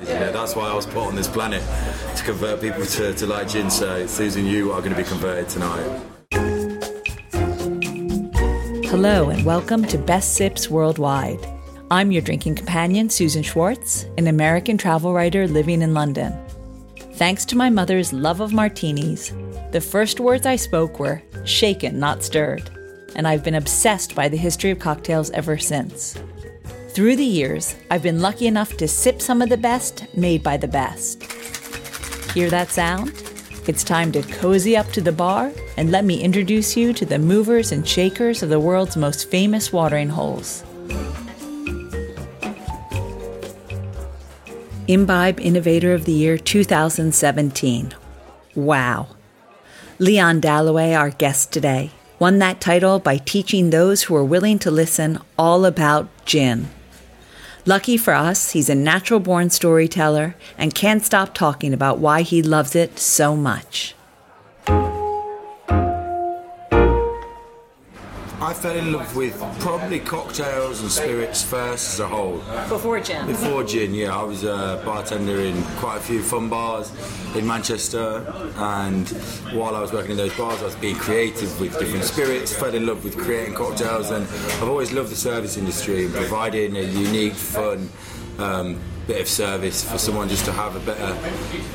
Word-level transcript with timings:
Yeah, 0.00 0.30
that's 0.30 0.54
why 0.54 0.68
I 0.68 0.74
was 0.74 0.86
put 0.86 0.98
on 0.98 1.16
this 1.16 1.26
planet 1.26 1.60
to 2.16 2.22
convert 2.22 2.60
people 2.60 2.86
to, 2.86 3.12
to 3.14 3.26
like 3.26 3.48
gin. 3.48 3.68
So, 3.68 4.06
Susan, 4.06 4.46
you 4.46 4.70
are 4.70 4.78
going 4.80 4.92
to 4.92 4.96
be 4.96 5.02
converted 5.02 5.48
tonight. 5.48 6.00
Hello, 8.86 9.30
and 9.30 9.44
welcome 9.44 9.84
to 9.86 9.98
Best 9.98 10.34
Sips 10.34 10.70
Worldwide. 10.70 11.44
I'm 11.90 12.12
your 12.12 12.22
drinking 12.22 12.54
companion, 12.54 13.10
Susan 13.10 13.42
Schwartz, 13.42 14.04
an 14.18 14.28
American 14.28 14.78
travel 14.78 15.12
writer 15.12 15.48
living 15.48 15.82
in 15.82 15.94
London. 15.94 16.32
Thanks 17.14 17.44
to 17.46 17.56
my 17.56 17.68
mother's 17.68 18.12
love 18.12 18.40
of 18.40 18.52
martinis, 18.52 19.32
the 19.72 19.80
first 19.80 20.20
words 20.20 20.46
I 20.46 20.54
spoke 20.54 21.00
were 21.00 21.20
shaken, 21.44 21.98
not 21.98 22.22
stirred, 22.22 22.70
and 23.16 23.26
I've 23.26 23.42
been 23.42 23.56
obsessed 23.56 24.14
by 24.14 24.28
the 24.28 24.36
history 24.36 24.70
of 24.70 24.78
cocktails 24.78 25.30
ever 25.30 25.58
since. 25.58 26.16
Through 26.98 27.14
the 27.14 27.24
years, 27.24 27.76
I've 27.92 28.02
been 28.02 28.20
lucky 28.20 28.48
enough 28.48 28.76
to 28.78 28.88
sip 28.88 29.22
some 29.22 29.40
of 29.40 29.50
the 29.50 29.56
best 29.56 30.04
made 30.16 30.42
by 30.42 30.56
the 30.56 30.66
best. 30.66 31.22
Hear 32.32 32.50
that 32.50 32.70
sound? 32.70 33.12
It's 33.68 33.84
time 33.84 34.10
to 34.10 34.22
cozy 34.22 34.76
up 34.76 34.90
to 34.94 35.00
the 35.00 35.12
bar 35.12 35.52
and 35.76 35.92
let 35.92 36.04
me 36.04 36.20
introduce 36.20 36.76
you 36.76 36.92
to 36.94 37.06
the 37.06 37.20
movers 37.20 37.70
and 37.70 37.86
shakers 37.86 38.42
of 38.42 38.48
the 38.48 38.58
world's 38.58 38.96
most 38.96 39.30
famous 39.30 39.72
watering 39.72 40.08
holes. 40.08 40.64
Imbibe 44.88 45.38
Innovator 45.38 45.94
of 45.94 46.04
the 46.04 46.10
Year 46.10 46.36
2017. 46.36 47.94
Wow. 48.56 49.06
Leon 50.00 50.40
Dalloway, 50.40 50.94
our 50.94 51.10
guest 51.10 51.52
today, 51.52 51.92
won 52.18 52.40
that 52.40 52.60
title 52.60 52.98
by 52.98 53.18
teaching 53.18 53.70
those 53.70 54.02
who 54.02 54.16
are 54.16 54.24
willing 54.24 54.58
to 54.58 54.72
listen 54.72 55.20
all 55.38 55.64
about 55.64 56.08
gin. 56.26 56.68
Lucky 57.68 57.98
for 57.98 58.14
us, 58.14 58.52
he's 58.52 58.70
a 58.70 58.74
natural 58.74 59.20
born 59.20 59.50
storyteller 59.50 60.34
and 60.56 60.74
can't 60.74 61.04
stop 61.04 61.34
talking 61.34 61.74
about 61.74 61.98
why 61.98 62.22
he 62.22 62.40
loves 62.40 62.74
it 62.74 62.98
so 62.98 63.36
much. 63.36 63.94
I 68.48 68.54
fell 68.54 68.74
in 68.74 68.92
love 68.94 69.14
with 69.14 69.38
probably 69.58 70.00
cocktails 70.00 70.80
and 70.80 70.90
spirits 70.90 71.44
first 71.44 71.92
as 71.92 72.00
a 72.00 72.08
whole. 72.08 72.38
Before 72.70 72.98
gin? 72.98 73.26
Before 73.26 73.62
gin, 73.62 73.92
yeah. 73.92 74.18
I 74.18 74.22
was 74.22 74.42
a 74.42 74.80
bartender 74.86 75.40
in 75.40 75.62
quite 75.76 75.98
a 75.98 76.00
few 76.00 76.22
fun 76.22 76.48
bars 76.48 76.90
in 77.36 77.46
Manchester, 77.46 78.24
and 78.56 79.06
while 79.52 79.76
I 79.76 79.82
was 79.82 79.92
working 79.92 80.12
in 80.12 80.16
those 80.16 80.34
bars, 80.34 80.62
I 80.62 80.64
was 80.64 80.76
being 80.76 80.96
creative 80.96 81.60
with 81.60 81.78
different 81.78 82.06
spirits, 82.06 82.56
fell 82.56 82.74
in 82.74 82.86
love 82.86 83.04
with 83.04 83.18
creating 83.18 83.52
cocktails, 83.52 84.10
and 84.10 84.24
I've 84.26 84.68
always 84.70 84.92
loved 84.92 85.10
the 85.10 85.16
service 85.16 85.58
industry 85.58 86.06
and 86.06 86.14
providing 86.14 86.74
a 86.78 86.80
unique, 86.80 87.34
fun, 87.34 87.90
um, 88.38 88.80
bit 89.08 89.22
of 89.22 89.26
service 89.26 89.90
for 89.90 89.96
someone 89.96 90.28
just 90.28 90.44
to 90.44 90.52
have 90.52 90.76
a 90.76 90.80
better 90.80 91.16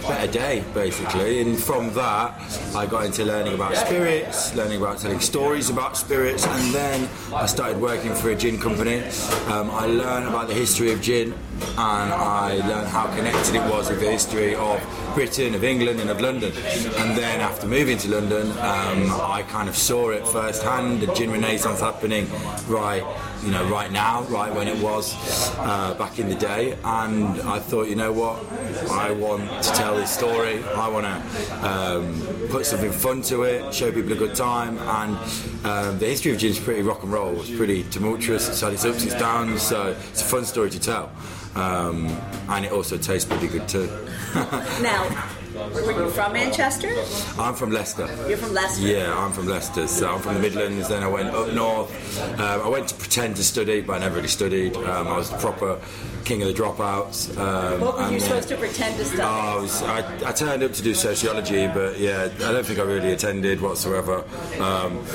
better 0.08 0.32
day 0.32 0.64
basically. 0.76 1.42
And 1.42 1.60
from 1.60 1.92
that 1.96 2.40
I 2.76 2.86
got 2.86 3.06
into 3.06 3.26
learning 3.26 3.56
about 3.56 3.76
spirits 3.76 4.54
learning 4.56 4.80
about 4.80 5.00
telling 5.00 5.20
stories 5.20 5.72
about 5.72 5.98
spirits 5.98 6.46
and 6.46 6.74
then 6.74 7.10
I 7.34 7.48
started 7.48 7.82
working 7.82 8.14
for 8.14 8.30
a 8.30 8.36
gin 8.36 8.60
company. 8.60 9.00
Um, 9.48 9.72
I 9.72 9.88
learned 9.88 10.28
about 10.28 10.48
the 10.48 10.54
history 10.54 10.92
of 10.94 11.02
gin 11.02 11.34
and 11.78 12.14
I 12.14 12.56
learned 12.68 12.88
how 12.88 13.08
connected 13.16 13.56
it 13.56 13.64
was 13.72 13.90
with 13.90 14.00
the 14.00 14.12
history 14.12 14.56
of 14.56 14.82
Britain, 15.16 15.56
of 15.56 15.64
England, 15.64 16.00
and 16.00 16.10
of 16.10 16.22
London. 16.22 16.52
And 16.98 17.18
then 17.18 17.40
after 17.40 17.68
moving 17.68 17.98
to 18.00 18.10
London, 18.10 18.52
um, 18.52 19.12
I 19.22 19.46
kind 19.50 19.70
of 19.70 19.76
saw 19.76 20.10
it 20.10 20.28
firsthand, 20.28 21.02
the 21.02 21.14
gin 21.14 21.32
renaissance 21.32 21.80
happening 21.80 22.28
right, 22.68 23.04
you 23.44 23.52
know, 23.52 23.64
right 23.70 23.92
now, 23.92 24.24
right 24.24 24.54
when 24.54 24.68
it 24.68 24.82
was 24.84 25.14
uh, 25.60 25.96
back 25.98 26.20
in 26.20 26.30
the 26.30 26.36
day. 26.36 26.78
And 26.84 27.42
I 27.42 27.60
thought, 27.60 27.88
you 27.88 27.96
know 27.96 28.12
what, 28.12 28.44
I 28.92 29.12
want 29.12 29.50
to 29.64 29.72
tell 29.74 29.96
this 29.96 30.12
story. 30.12 30.64
I 30.64 30.88
want 30.88 31.06
to 31.06 31.68
um, 31.68 32.48
put 32.50 32.66
something 32.66 32.92
fun 32.92 33.22
to 33.24 33.44
it, 33.44 33.74
show 33.74 33.92
people 33.92 34.14
a 34.14 34.16
good 34.16 34.36
time. 34.36 34.78
And 34.80 35.18
um, 35.66 36.00
the 36.00 36.08
history 36.08 36.32
of 36.32 36.38
gin 36.38 36.52
is 36.52 36.60
pretty 36.60 36.82
rock 36.82 37.04
and 37.04 37.12
roll. 37.12 37.40
It's 37.40 37.56
pretty 37.56 37.84
tumultuous. 37.84 38.50
It's 38.50 38.62
had 38.62 38.74
its 38.74 38.86
ups, 38.86 39.06
downs. 39.16 39.62
So 39.62 39.96
it's 40.12 40.22
a 40.22 40.26
fun 40.26 40.46
story 40.46 40.70
to 40.72 40.80
tell. 40.80 41.12
Um, 41.56 42.08
and 42.50 42.66
it 42.66 42.72
also 42.72 42.98
tastes 42.98 43.30
pretty 43.30 43.48
good 43.48 43.68
too. 43.68 43.88
now, 44.82 45.30
were 45.54 46.04
you 46.04 46.10
from 46.10 46.34
Manchester? 46.34 46.90
I'm 47.40 47.54
from 47.54 47.72
Leicester. 47.72 48.08
You're 48.28 48.38
from 48.38 48.54
Leicester? 48.54 48.88
Yeah, 48.88 49.18
I'm 49.18 49.32
from 49.32 49.48
Leicester. 49.48 49.88
So 49.88 50.14
I'm 50.14 50.22
from 50.22 50.36
the 50.36 50.40
Midlands. 50.40 50.90
Then 50.90 51.04
I 51.04 51.08
went 51.08 51.30
up 51.30 51.54
north. 51.54 52.40
Um, 52.40 52.62
I 52.62 52.68
went 52.68 52.88
to 52.90 52.96
pretend 52.96 53.36
to 53.38 53.44
study, 53.44 53.82
but 53.82 53.94
I 53.94 54.00
never 54.00 54.16
really 54.16 54.28
studied. 54.28 54.76
Um, 54.78 55.08
I 55.08 55.18
was 55.18 55.30
the 55.30 55.38
proper 55.38 55.80
king 56.24 56.42
of 56.42 56.48
the 56.48 56.54
dropouts. 56.54 57.38
Um, 57.38 57.82
what 57.82 57.98
were 57.98 58.12
you 58.12 58.20
supposed 58.20 58.48
to 58.50 58.58
pretend 58.58 58.98
to 58.98 59.06
study? 59.06 59.22
I, 59.22 59.56
was, 59.58 59.82
I, 59.84 60.30
I, 60.30 60.32
turned 60.32 60.64
up 60.64 60.72
to 60.74 60.82
do 60.82 60.94
sociology, 60.94 61.68
but 61.68 62.00
yeah, 62.00 62.30
I 62.36 62.52
don't 62.52 62.66
think 62.66 62.80
I 62.80 62.84
really 62.84 63.12
attended 63.12 63.62
whatsoever. 63.62 64.24
Um, 64.60 65.06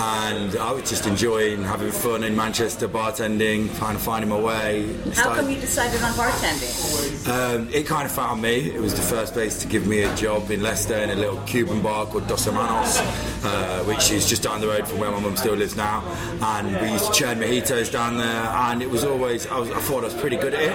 and 0.00 0.56
I 0.56 0.72
was 0.72 0.88
just 0.88 1.06
enjoying 1.06 1.62
having 1.62 1.90
fun 1.90 2.24
in 2.24 2.34
Manchester, 2.34 2.88
bartending, 2.88 3.74
kind 3.78 3.96
of 3.96 4.02
finding 4.02 4.30
my 4.30 4.40
way. 4.40 4.96
How 5.14 5.34
come 5.34 5.50
you 5.50 5.60
decided 5.60 6.02
on 6.02 6.12
bartending? 6.12 7.28
Um, 7.28 7.68
it 7.72 7.86
kind 7.86 8.06
of 8.06 8.12
found 8.12 8.40
me. 8.42 8.70
It 8.70 8.80
was 8.80 8.94
the 8.94 9.02
first 9.02 9.32
place 9.32 9.60
to 9.60 9.68
give 9.76 9.86
me 9.86 10.04
a 10.04 10.16
job 10.16 10.50
in 10.50 10.62
Leicester 10.62 10.96
in 10.96 11.10
a 11.10 11.14
little 11.14 11.36
Cuban 11.42 11.82
bar 11.82 12.06
called 12.06 12.26
Dos 12.26 12.46
Hermanos, 12.46 12.96
uh, 13.44 13.84
which 13.84 14.10
is 14.10 14.26
just 14.26 14.42
down 14.42 14.62
the 14.62 14.66
road 14.66 14.88
from 14.88 14.98
where 15.00 15.10
my 15.10 15.20
mum 15.20 15.36
still 15.36 15.54
lives 15.54 15.76
now. 15.76 16.02
And 16.40 16.80
we 16.80 16.92
used 16.92 17.04
to 17.08 17.12
churn 17.12 17.38
mojitos 17.38 17.92
down 17.92 18.16
there, 18.16 18.26
and 18.26 18.80
it 18.80 18.88
was 18.88 19.04
always, 19.04 19.46
I, 19.48 19.58
was, 19.58 19.70
I 19.70 19.80
thought 19.80 20.00
I 20.00 20.04
was 20.04 20.14
pretty 20.14 20.36
good 20.36 20.54
at 20.54 20.62
it. 20.62 20.72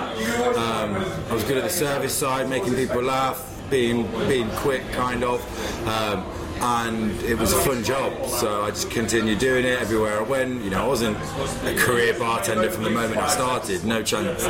Um, 0.56 0.94
I 1.32 1.34
was 1.34 1.44
good 1.46 1.58
at 1.58 1.64
the 1.64 1.70
service 1.72 2.14
side, 2.14 2.48
making 2.48 2.76
people 2.76 3.02
laugh, 3.02 3.44
being, 3.72 4.06
being 4.28 4.52
quick, 4.58 4.88
kind 4.92 5.24
of. 5.24 5.42
Um, 5.88 6.24
and 6.62 7.20
it 7.24 7.38
was 7.38 7.54
a 7.54 7.58
fun 7.58 7.84
job. 7.84 8.26
So 8.28 8.62
I 8.64 8.70
just 8.70 8.92
continued 8.92 9.40
doing 9.40 9.66
it 9.66 9.80
everywhere 9.80 10.20
I 10.20 10.22
went. 10.22 10.64
You 10.64 10.70
know, 10.70 10.84
I 10.84 10.88
wasn't 10.88 11.18
a 11.64 11.76
career 11.76 12.18
bartender 12.18 12.70
from 12.70 12.84
the 12.84 12.90
moment 12.90 13.18
I 13.18 13.28
started, 13.30 13.84
no 13.84 14.04
chance. 14.04 14.44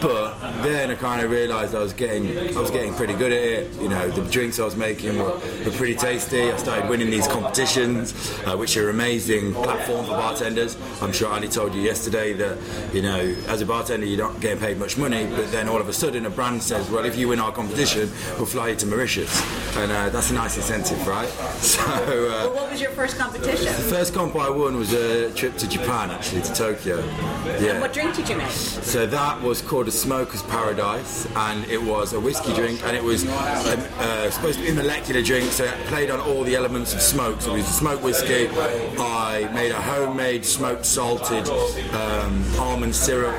But 0.00 0.38
then 0.62 0.90
I 0.90 0.94
kind 0.94 1.20
of 1.20 1.30
realised 1.30 1.74
I 1.74 1.80
was 1.80 1.92
getting, 1.92 2.56
I 2.56 2.60
was 2.60 2.70
getting 2.70 2.94
pretty 2.94 3.14
good 3.14 3.32
at 3.32 3.42
it. 3.42 3.80
You 3.80 3.88
know, 3.88 4.08
the 4.08 4.28
drinks 4.30 4.58
I 4.58 4.64
was 4.64 4.76
making 4.76 5.18
were, 5.18 5.34
were 5.64 5.72
pretty 5.72 5.94
tasty. 5.94 6.50
I 6.50 6.56
started 6.56 6.88
winning 6.88 7.10
these 7.10 7.28
competitions, 7.28 8.14
uh, 8.46 8.56
which 8.56 8.76
are 8.76 8.90
amazing 8.90 9.52
platform 9.52 10.06
for 10.06 10.12
bartenders. 10.12 10.76
I'm 11.02 11.12
sure 11.12 11.28
Ali 11.28 11.48
told 11.48 11.74
you 11.74 11.82
yesterday 11.82 12.32
that 12.34 12.58
you 12.92 13.02
know, 13.02 13.18
as 13.48 13.60
a 13.60 13.66
bartender, 13.66 14.06
you're 14.06 14.18
not 14.18 14.40
getting 14.40 14.58
paid 14.58 14.78
much 14.78 14.96
money, 14.96 15.26
but 15.26 15.50
then 15.52 15.68
all 15.68 15.80
of 15.80 15.88
a 15.88 15.92
sudden 15.92 16.26
a 16.26 16.30
brand 16.30 16.62
says, 16.62 16.90
well, 16.90 17.04
if 17.04 17.16
you 17.16 17.28
win 17.28 17.38
our 17.38 17.52
competition, 17.52 18.10
we'll 18.36 18.46
fly 18.46 18.68
you 18.68 18.76
to 18.76 18.86
Mauritius, 18.86 19.42
and 19.76 19.92
uh, 19.92 20.08
that's 20.08 20.30
a 20.30 20.34
nice 20.34 20.56
incentive, 20.56 21.06
right? 21.06 21.28
So, 21.68 21.82
uh, 21.82 22.46
well, 22.46 22.54
what 22.54 22.70
was 22.70 22.80
your 22.80 22.90
first 22.92 23.18
competition? 23.18 23.66
The 23.66 23.72
first 23.72 24.14
comp 24.14 24.36
I 24.36 24.48
won 24.48 24.76
was 24.76 24.92
a 24.92 25.32
trip 25.32 25.56
to 25.58 25.68
Japan, 25.68 26.10
actually, 26.10 26.42
to 26.42 26.54
Tokyo. 26.54 27.04
Yeah. 27.04 27.72
And 27.72 27.80
what 27.80 27.92
drink 27.92 28.14
did 28.14 28.28
you 28.28 28.36
make? 28.36 28.50
So 28.50 29.06
that 29.06 29.42
was 29.42 29.60
called 29.60 29.88
a 29.88 29.90
Smoker's 29.90 30.42
Paradise, 30.42 31.26
and 31.34 31.64
it 31.66 31.82
was 31.82 32.12
a 32.12 32.20
whiskey 32.20 32.54
drink, 32.54 32.80
and 32.84 32.96
it 32.96 33.02
was 33.02 33.24
um, 33.26 33.32
uh, 33.98 34.30
supposed 34.30 34.58
to 34.58 34.64
be 34.64 34.70
a 34.70 34.74
molecular 34.74 35.20
drink, 35.20 35.50
so 35.50 35.64
it 35.64 35.74
played 35.86 36.10
on 36.10 36.20
all 36.20 36.44
the 36.44 36.54
elements 36.54 36.94
of 36.94 37.00
smoke. 37.02 37.40
So 37.40 37.54
it 37.54 37.58
was 37.58 37.68
a 37.68 37.72
smoked 37.72 38.02
whiskey. 38.02 38.48
I 38.98 39.50
made 39.52 39.72
a 39.72 39.80
homemade 39.80 40.44
smoked 40.44 40.86
salted 40.86 41.48
um, 41.48 42.44
almond 42.58 42.94
syrup, 42.94 43.34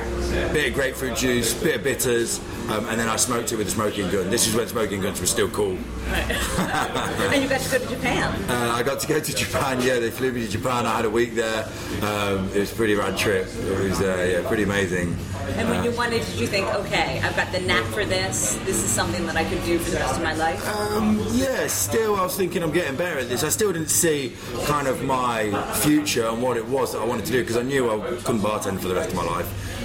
bit 0.52 0.68
of 0.68 0.74
grapefruit 0.74 1.16
juice, 1.16 1.54
bit 1.54 1.76
of 1.76 1.82
bitters, 1.82 2.38
um, 2.68 2.86
and 2.86 3.00
then 3.00 3.08
I 3.08 3.16
smoked 3.16 3.52
it 3.52 3.56
with 3.56 3.68
a 3.68 3.70
smoking 3.70 4.10
gun. 4.10 4.30
This 4.30 4.46
is 4.46 4.54
when 4.54 4.66
smoking 4.68 5.00
guns 5.00 5.20
were 5.20 5.26
still 5.26 5.48
cool. 5.48 5.76
and 6.10 7.42
you 7.42 7.48
got 7.48 7.60
to 7.60 7.78
go 7.78 7.84
to 7.84 7.94
Japan. 7.94 8.50
Uh, 8.50 8.72
I 8.74 8.82
got 8.82 9.00
to 9.00 9.06
go 9.06 9.20
to 9.20 9.34
Japan. 9.34 9.80
Yeah, 9.82 9.98
they 9.98 10.10
flew 10.10 10.32
me 10.32 10.46
to 10.46 10.48
Japan. 10.50 10.86
I 10.86 10.96
had 10.96 11.04
a 11.04 11.10
week 11.10 11.34
there. 11.34 11.64
Um, 12.02 12.48
it 12.54 12.60
was 12.60 12.72
a 12.72 12.74
pretty 12.74 12.94
rad 12.94 13.16
trip. 13.16 13.46
It 13.46 13.90
was 13.90 14.00
uh, 14.00 14.38
yeah, 14.40 14.46
pretty 14.46 14.62
amazing. 14.62 15.16
And 15.56 15.68
when 15.68 15.84
you 15.84 15.90
wanted, 15.92 16.24
did 16.24 16.38
you 16.38 16.46
think, 16.46 16.66
okay, 16.74 17.20
I've 17.22 17.34
got 17.36 17.50
the 17.52 17.60
knack 17.60 17.84
for 17.86 18.04
this. 18.04 18.54
This 18.64 18.76
is 18.76 18.90
something 18.90 19.26
that 19.26 19.36
I 19.36 19.44
could 19.44 19.62
do 19.64 19.78
for 19.78 19.90
the 19.90 19.96
rest 19.96 20.16
of 20.16 20.22
my 20.22 20.34
life? 20.34 20.66
Um, 20.68 21.20
yeah, 21.32 21.66
still, 21.66 22.16
I 22.16 22.22
was 22.22 22.36
thinking 22.36 22.62
I'm 22.62 22.72
getting 22.72 22.96
better 22.96 23.18
at 23.18 23.28
this. 23.28 23.42
I 23.42 23.48
still 23.48 23.72
didn't 23.72 23.90
see 23.90 24.32
kind 24.64 24.86
of 24.86 25.02
my 25.02 25.50
future 25.74 26.26
and 26.26 26.42
what 26.42 26.56
it 26.56 26.66
was 26.66 26.92
that 26.92 27.00
I 27.00 27.04
wanted 27.04 27.26
to 27.26 27.32
do 27.32 27.40
because 27.40 27.56
I 27.56 27.62
knew 27.62 27.90
I 27.90 27.98
couldn't 28.22 28.40
bartend 28.40 28.80
for 28.80 28.88
the 28.88 28.94
rest 28.94 29.10
of 29.10 29.16
my 29.16 29.24
life. 29.24 29.79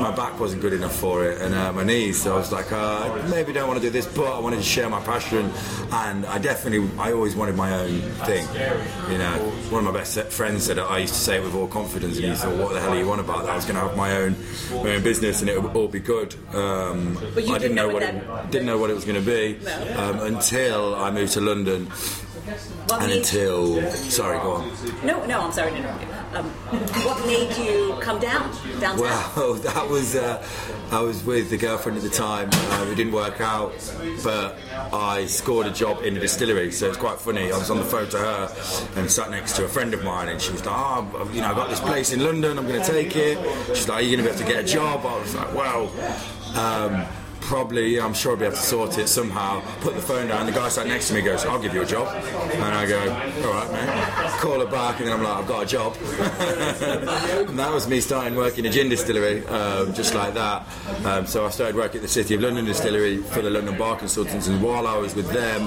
My 0.00 0.14
back 0.14 0.38
wasn't 0.38 0.62
good 0.62 0.72
enough 0.72 0.94
for 0.94 1.24
it, 1.24 1.40
and 1.40 1.54
uh, 1.54 1.72
my 1.72 1.84
knees. 1.84 2.22
So 2.22 2.34
I 2.34 2.38
was 2.38 2.52
like, 2.52 2.70
uh, 2.72 3.22
maybe 3.30 3.52
don't 3.52 3.68
want 3.68 3.80
to 3.80 3.86
do 3.86 3.90
this, 3.90 4.06
but 4.06 4.26
I 4.32 4.38
wanted 4.38 4.56
to 4.56 4.62
share 4.62 4.88
my 4.88 5.00
passion, 5.00 5.50
and 5.92 6.26
I 6.26 6.38
definitely, 6.38 6.88
I 6.98 7.12
always 7.12 7.34
wanted 7.34 7.56
my 7.56 7.72
own 7.72 8.00
thing. 8.26 8.46
You 9.10 9.18
know, 9.18 9.32
one 9.70 9.86
of 9.86 9.92
my 9.92 9.98
best 9.98 10.18
friends 10.32 10.64
said 10.64 10.78
I 10.78 10.98
used 10.98 11.14
to 11.14 11.20
say 11.20 11.36
it 11.36 11.42
with 11.42 11.54
all 11.54 11.66
confidence, 11.66 12.16
and 12.16 12.26
he 12.26 12.34
thought, 12.34 12.56
"What 12.56 12.72
the 12.72 12.80
hell 12.80 12.92
are 12.92 12.98
you 12.98 13.10
on 13.10 13.20
about?" 13.20 13.44
That 13.44 13.52
I 13.52 13.56
was 13.56 13.64
going 13.64 13.76
to 13.76 13.82
have 13.82 13.96
my 13.96 14.16
own, 14.16 14.36
my 14.70 14.94
own 14.96 15.02
business, 15.02 15.40
and 15.40 15.50
it 15.50 15.62
would 15.62 15.74
all 15.76 15.88
be 15.88 16.00
good. 16.00 16.34
Um, 16.54 17.18
I 17.36 17.58
didn't, 17.58 17.74
know, 17.74 17.88
know 17.88 17.94
what 17.94 18.02
it 18.02 18.50
didn't 18.50 18.66
know 18.66 18.78
what 18.78 18.90
it 18.90 18.94
was 18.94 19.04
going 19.04 19.22
to 19.22 19.26
be 19.26 19.66
um, 19.94 20.20
until 20.20 20.94
I 20.94 21.10
moved 21.10 21.32
to 21.34 21.40
London. 21.40 21.86
What 21.86 23.02
and 23.02 23.12
until 23.12 23.90
sorry, 23.90 24.38
go 24.38 24.52
on. 24.52 24.70
No, 25.04 25.24
no, 25.26 25.40
I'm 25.40 25.52
sorry 25.52 25.72
to 25.72 25.76
interrupt 25.76 26.02
you. 26.02 26.08
Um, 26.36 26.50
what 27.04 27.26
made 27.26 27.56
you 27.56 27.96
come 28.00 28.18
down 28.18 28.50
downtown? 28.80 28.98
Well, 28.98 29.54
that 29.54 29.88
was 29.88 30.16
uh, 30.16 30.46
I 30.90 31.00
was 31.00 31.24
with 31.24 31.50
the 31.50 31.56
girlfriend 31.56 31.98
at 31.98 32.04
the 32.04 32.10
time. 32.10 32.48
Uh, 32.52 32.88
it 32.90 32.94
didn't 32.94 33.12
work 33.12 33.40
out, 33.40 33.72
but 34.22 34.58
I 34.92 35.26
scored 35.26 35.66
a 35.66 35.70
job 35.70 36.02
in 36.02 36.14
the 36.14 36.20
distillery, 36.20 36.70
so 36.72 36.88
it's 36.88 36.96
quite 36.96 37.18
funny. 37.18 37.52
I 37.52 37.58
was 37.58 37.70
on 37.70 37.78
the 37.78 37.84
phone 37.84 38.08
to 38.10 38.18
her 38.18 38.56
and 38.96 39.10
sat 39.10 39.30
next 39.30 39.56
to 39.56 39.64
a 39.64 39.68
friend 39.68 39.94
of 39.94 40.04
mine, 40.04 40.28
and 40.28 40.40
she 40.40 40.52
was 40.52 40.64
like, 40.64 40.74
"Oh, 40.76 41.30
you 41.32 41.40
know, 41.40 41.50
I 41.50 41.54
got 41.54 41.70
this 41.70 41.80
place 41.80 42.12
in 42.12 42.22
London. 42.22 42.58
I'm 42.58 42.66
going 42.66 42.82
to 42.82 42.90
take 42.90 43.16
it." 43.16 43.38
She's 43.68 43.88
like, 43.88 43.98
"Are 43.98 44.02
you 44.02 44.16
going 44.16 44.26
to 44.26 44.32
be 44.32 44.36
able 44.36 44.46
to 44.46 44.52
get 44.52 44.64
a 44.64 44.66
job?" 44.66 45.06
I 45.06 45.18
was 45.18 45.34
like, 45.34 45.54
"Well." 45.54 45.92
Um, 46.56 47.06
probably, 47.46 48.00
I'm 48.00 48.12
sure 48.12 48.32
I'll 48.32 48.38
be 48.38 48.44
able 48.44 48.56
to 48.56 48.62
sort 48.62 48.98
it 48.98 49.08
somehow. 49.08 49.62
Put 49.80 49.94
the 49.94 50.02
phone 50.02 50.28
down. 50.28 50.46
The 50.46 50.52
guy 50.52 50.68
sat 50.68 50.86
next 50.86 51.08
to 51.08 51.14
me 51.14 51.22
goes, 51.22 51.44
I'll 51.44 51.62
give 51.62 51.72
you 51.74 51.82
a 51.82 51.86
job. 51.86 52.08
And 52.54 52.62
I 52.62 52.86
go, 52.86 52.98
all 52.98 53.54
right, 53.54 53.72
mate. 53.72 54.40
Call 54.40 54.60
her 54.60 54.66
back, 54.66 54.98
and 54.98 55.08
then 55.08 55.14
I'm 55.16 55.22
like, 55.22 55.36
I've 55.36 55.46
got 55.46 55.62
a 55.62 55.66
job. 55.66 55.96
and 57.48 57.58
that 57.58 57.72
was 57.72 57.88
me 57.88 58.00
starting 58.00 58.34
working 58.34 58.64
in 58.64 58.70
a 58.70 58.74
gin 58.74 58.88
distillery, 58.88 59.46
um, 59.46 59.94
just 59.94 60.14
like 60.14 60.34
that. 60.34 60.66
Um, 61.04 61.26
so 61.26 61.46
I 61.46 61.50
started 61.50 61.76
working 61.76 61.98
at 61.98 62.02
the 62.02 62.08
City 62.08 62.34
of 62.34 62.42
London 62.42 62.64
distillery 62.64 63.18
for 63.18 63.42
the 63.42 63.50
London 63.50 63.78
Bar 63.78 63.96
Consultants, 63.96 64.48
and 64.48 64.60
while 64.60 64.86
I 64.86 64.96
was 64.98 65.14
with 65.14 65.30
them, 65.30 65.62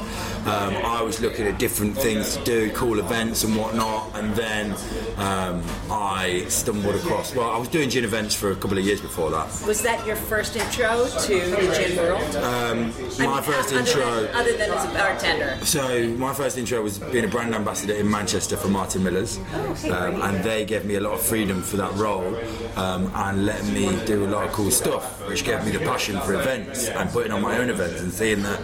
um, 0.45 0.75
I 0.85 1.01
was 1.01 1.21
looking 1.21 1.47
at 1.47 1.57
different 1.59 1.97
things 1.97 2.35
to 2.35 2.43
do, 2.43 2.71
cool 2.71 2.99
events 2.99 3.43
and 3.43 3.55
whatnot. 3.55 4.11
And 4.15 4.35
then 4.35 4.71
um, 5.17 5.63
I 5.89 6.45
stumbled 6.49 6.95
across, 6.95 7.33
well, 7.33 7.49
I 7.49 7.57
was 7.57 7.69
doing 7.69 7.89
gin 7.89 8.03
events 8.03 8.35
for 8.35 8.51
a 8.51 8.55
couple 8.55 8.77
of 8.77 8.85
years 8.85 8.99
before 8.99 9.31
that. 9.31 9.47
Was 9.65 9.81
that 9.83 10.05
your 10.05 10.17
first 10.17 10.55
intro 10.55 11.07
to 11.07 11.68
the 11.69 11.95
world? 12.01 12.35
Um, 12.35 12.77
my 13.19 13.35
mean, 13.35 13.43
first 13.43 13.69
other 13.69 13.79
intro. 13.79 14.21
Than, 14.23 14.35
other 14.35 14.57
than 14.57 14.71
as 14.71 14.85
a 14.85 14.93
bartender. 14.93 15.65
So 15.65 16.07
my 16.17 16.33
first 16.33 16.57
intro 16.57 16.81
was 16.81 16.99
being 16.99 17.25
a 17.25 17.27
brand 17.27 17.53
ambassador 17.53 17.93
in 17.93 18.09
Manchester 18.09 18.57
for 18.57 18.67
Martin 18.67 19.03
Miller's, 19.03 19.39
okay, 19.53 19.89
um, 19.89 20.21
and 20.21 20.43
they 20.43 20.65
gave 20.65 20.85
me 20.85 20.95
a 20.95 20.99
lot 20.99 21.13
of 21.13 21.21
freedom 21.21 21.61
for 21.61 21.77
that 21.77 21.93
role 21.93 22.35
um, 22.75 23.11
and 23.13 23.45
let 23.45 23.63
me 23.65 23.87
do 24.05 24.25
a 24.25 24.29
lot 24.29 24.45
of 24.45 24.51
cool 24.51 24.71
stuff, 24.71 25.27
which 25.27 25.43
gave 25.43 25.63
me 25.65 25.71
the 25.71 25.79
passion 25.79 26.19
for 26.21 26.33
events 26.33 26.87
and 26.87 27.09
putting 27.09 27.31
on 27.31 27.41
my 27.41 27.57
own 27.57 27.69
events 27.69 28.01
and 28.01 28.11
seeing 28.11 28.43
that. 28.43 28.59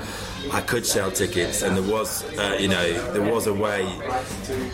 I 0.51 0.61
could 0.61 0.85
sell 0.85 1.09
tickets, 1.09 1.63
and 1.63 1.75
there 1.75 1.91
was, 1.91 2.23
uh, 2.37 2.55
you 2.59 2.67
know, 2.67 3.11
there 3.13 3.33
was 3.33 3.47
a 3.47 3.53
way. 3.53 3.83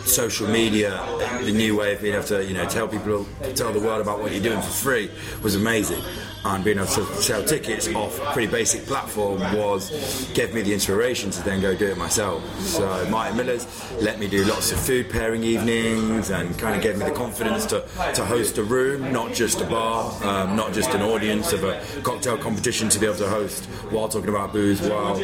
Social 0.04 0.46
media, 0.46 1.02
the 1.42 1.50
new 1.50 1.78
way 1.78 1.94
of 1.94 2.02
being 2.02 2.14
able 2.14 2.24
to, 2.24 2.44
you 2.44 2.52
know, 2.52 2.66
tell 2.66 2.86
people, 2.86 3.26
tell 3.54 3.72
the 3.72 3.80
world 3.80 4.02
about 4.02 4.20
what 4.20 4.32
you're 4.32 4.42
doing 4.42 4.60
for 4.60 4.68
free 4.68 5.10
was 5.42 5.54
amazing. 5.54 6.02
And 6.44 6.64
being 6.64 6.78
able 6.78 6.88
to 6.88 7.04
sell 7.22 7.44
tickets 7.44 7.86
off 7.94 8.18
a 8.20 8.32
pretty 8.32 8.50
basic 8.50 8.84
platform 8.84 9.40
was 9.56 10.28
gave 10.34 10.52
me 10.52 10.62
the 10.62 10.74
inspiration 10.74 11.30
to 11.30 11.42
then 11.44 11.60
go 11.60 11.74
do 11.76 11.86
it 11.86 11.96
myself. 11.96 12.42
So 12.60 13.06
Martin 13.10 13.36
Miller's 13.36 13.64
let 14.00 14.18
me 14.18 14.26
do 14.26 14.44
lots 14.44 14.72
of 14.72 14.80
food 14.80 15.08
pairing 15.08 15.44
evenings 15.44 16.30
and 16.30 16.58
kind 16.58 16.74
of 16.74 16.82
gave 16.82 16.98
me 16.98 17.04
the 17.04 17.12
confidence 17.12 17.64
to, 17.66 17.86
to 18.14 18.24
host 18.24 18.58
a 18.58 18.64
room, 18.64 19.12
not 19.12 19.32
just 19.32 19.60
a 19.60 19.64
bar, 19.64 20.12
um, 20.24 20.56
not 20.56 20.72
just 20.72 20.90
an 20.94 21.02
audience 21.02 21.52
of 21.52 21.62
a 21.62 21.80
cocktail 22.02 22.36
competition 22.36 22.88
to 22.88 22.98
be 22.98 23.06
able 23.06 23.18
to 23.18 23.28
host 23.28 23.66
while 23.90 24.08
talking 24.08 24.30
about 24.30 24.52
booze, 24.52 24.80
while 24.80 25.14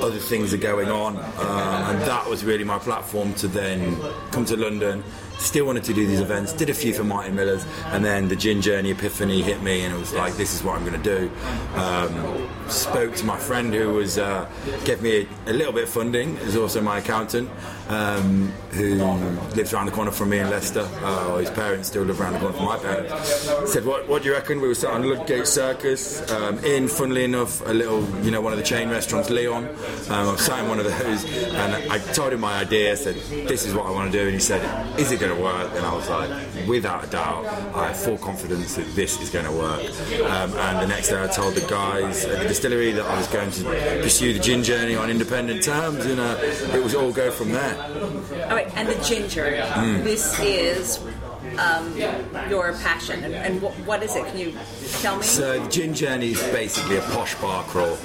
other 0.00 0.18
things 0.18 0.54
are 0.54 0.58
going 0.58 0.90
on. 0.90 1.16
Um, 1.16 1.26
and 1.90 2.00
that 2.02 2.28
was 2.28 2.44
really 2.44 2.64
my 2.64 2.78
platform 2.78 3.34
to 3.34 3.48
then 3.48 3.96
come 4.30 4.44
to 4.44 4.56
London. 4.56 5.02
Still 5.42 5.66
wanted 5.66 5.84
to 5.84 5.92
do 5.92 6.06
these 6.06 6.20
events, 6.20 6.52
did 6.54 6.70
a 6.70 6.74
few 6.74 6.94
for 6.94 7.04
Martin 7.04 7.34
Miller's, 7.34 7.66
and 7.86 8.02
then 8.02 8.28
the 8.28 8.36
gin 8.36 8.62
journey 8.62 8.90
epiphany 8.92 9.42
hit 9.42 9.60
me, 9.60 9.82
and 9.82 9.94
it 9.94 9.98
was 9.98 10.14
like, 10.14 10.34
this 10.34 10.54
is 10.54 10.62
what 10.62 10.78
I'm 10.78 10.86
going 10.86 11.02
to 11.02 11.18
do. 11.18 11.30
Um, 11.74 12.48
spoke 12.68 13.14
to 13.16 13.26
my 13.26 13.36
friend 13.36 13.74
who 13.74 13.92
was 13.92 14.16
uh, 14.16 14.48
gave 14.84 15.02
me 15.02 15.26
a, 15.46 15.50
a 15.50 15.52
little 15.52 15.72
bit 15.72 15.82
of 15.82 15.90
funding, 15.90 16.36
is 16.38 16.56
also 16.56 16.80
my 16.80 16.98
accountant, 16.98 17.50
um, 17.88 18.50
who 18.70 18.94
lives 19.54 19.74
around 19.74 19.86
the 19.86 19.92
corner 19.92 20.10
from 20.12 20.30
me 20.30 20.38
in 20.38 20.48
Leicester. 20.48 20.88
Uh, 21.02 21.36
his 21.36 21.50
parents 21.50 21.88
still 21.88 22.04
live 22.04 22.20
around 22.20 22.34
the 22.34 22.38
corner 22.38 22.56
from 22.56 22.66
my 22.66 22.78
parents. 22.78 23.30
Said, 23.70 23.84
what, 23.84 24.08
what 24.08 24.22
do 24.22 24.28
you 24.28 24.34
reckon? 24.34 24.60
We 24.60 24.68
were 24.68 24.74
sat 24.74 24.92
on 24.92 25.02
Ludgate 25.02 25.46
Circus, 25.46 26.30
um, 26.30 26.58
in, 26.64 26.88
funnily 26.88 27.24
enough, 27.24 27.60
a 27.66 27.72
little, 27.72 28.08
you 28.24 28.30
know, 28.30 28.40
one 28.40 28.52
of 28.52 28.58
the 28.58 28.64
chain 28.64 28.88
restaurants, 28.88 29.28
Leon. 29.28 29.66
Um, 30.08 30.28
I 30.30 30.36
sat 30.36 30.60
in 30.60 30.68
one 30.70 30.78
of 30.78 30.86
those, 30.86 31.24
and 31.24 31.92
I 31.92 31.98
told 31.98 32.32
him 32.32 32.40
my 32.40 32.60
idea. 32.60 32.96
Said, 32.96 33.16
this 33.48 33.66
is 33.66 33.74
what 33.74 33.86
I 33.86 33.90
want 33.90 34.10
to 34.10 34.18
do, 34.18 34.24
and 34.24 34.32
he 34.32 34.40
said, 34.40 34.62
is 34.98 35.12
it 35.12 35.20
going 35.20 35.31
to 35.34 35.42
work? 35.42 35.72
And 35.74 35.84
I 35.84 35.94
was 35.94 36.08
like, 36.08 36.68
without 36.68 37.04
a 37.04 37.06
doubt, 37.08 37.46
I 37.74 37.88
have 37.88 37.96
full 37.96 38.18
confidence 38.18 38.76
that 38.76 38.86
this 38.94 39.20
is 39.20 39.30
going 39.30 39.44
to 39.44 39.52
work. 39.52 39.82
Um, 40.30 40.52
and 40.56 40.78
the 40.82 40.86
next 40.86 41.08
day, 41.08 41.22
I 41.22 41.26
told 41.26 41.54
the 41.54 41.66
guys 41.68 42.24
at 42.24 42.42
the 42.42 42.48
distillery 42.48 42.92
that 42.92 43.04
I 43.04 43.16
was 43.16 43.26
going 43.28 43.50
to 43.50 43.64
pursue 44.02 44.32
the 44.32 44.38
gin 44.40 44.62
journey 44.62 44.96
on 44.96 45.10
independent 45.10 45.62
terms, 45.62 46.04
and 46.06 46.20
uh, 46.20 46.36
it 46.40 46.82
was 46.82 46.94
all 46.94 47.12
go 47.12 47.30
from 47.30 47.52
there. 47.52 47.76
All 48.48 48.56
right, 48.56 48.70
and 48.76 48.88
the 48.88 49.02
ginger. 49.04 49.44
Mm. 49.44 50.04
This 50.04 50.38
is 50.40 50.98
um, 51.58 51.96
your 52.48 52.72
passion, 52.74 53.22
and, 53.24 53.34
and 53.34 53.62
what, 53.62 53.72
what 53.86 54.02
is 54.02 54.14
it? 54.16 54.26
Can 54.26 54.38
you 54.38 54.54
tell 55.00 55.16
me? 55.16 55.22
So 55.22 55.66
gin 55.68 55.94
journey 55.94 56.32
is 56.32 56.42
basically 56.48 56.96
a 56.96 57.02
posh 57.02 57.34
bar 57.36 57.64
crawl. 57.64 57.96